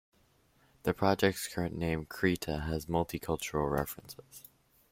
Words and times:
The 0.81 0.95
project's 0.95 1.47
current 1.47 1.77
name 1.77 2.07
"Krita" 2.07 2.61
has 2.65 2.89
multi-cultural 2.89 3.69
references. 3.69 4.43